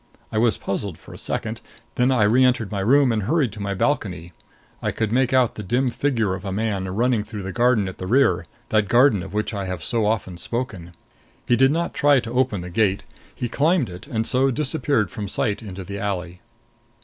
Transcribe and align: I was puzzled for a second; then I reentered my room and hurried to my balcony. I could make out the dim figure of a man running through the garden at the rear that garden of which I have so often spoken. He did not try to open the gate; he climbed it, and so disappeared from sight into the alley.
I 0.31 0.39
was 0.39 0.57
puzzled 0.57 0.97
for 0.97 1.13
a 1.13 1.17
second; 1.19 1.61
then 1.93 2.09
I 2.11 2.23
reentered 2.23 2.71
my 2.71 2.79
room 2.79 3.11
and 3.11 3.21
hurried 3.21 3.51
to 3.51 3.59
my 3.59 3.75
balcony. 3.75 4.33
I 4.81 4.89
could 4.89 5.11
make 5.11 5.31
out 5.31 5.53
the 5.53 5.61
dim 5.63 5.91
figure 5.91 6.33
of 6.33 6.43
a 6.43 6.51
man 6.51 6.89
running 6.89 7.21
through 7.21 7.43
the 7.43 7.51
garden 7.51 7.87
at 7.87 7.99
the 7.99 8.07
rear 8.07 8.47
that 8.69 8.87
garden 8.87 9.21
of 9.21 9.35
which 9.35 9.53
I 9.53 9.65
have 9.65 9.83
so 9.83 10.07
often 10.07 10.37
spoken. 10.37 10.93
He 11.45 11.55
did 11.55 11.69
not 11.71 11.93
try 11.93 12.19
to 12.19 12.31
open 12.31 12.61
the 12.61 12.71
gate; 12.71 13.03
he 13.35 13.47
climbed 13.47 13.89
it, 13.91 14.07
and 14.07 14.25
so 14.25 14.49
disappeared 14.49 15.11
from 15.11 15.27
sight 15.27 15.61
into 15.61 15.83
the 15.83 15.99
alley. 15.99 16.41